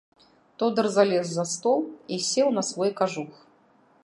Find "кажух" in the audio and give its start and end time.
3.03-3.31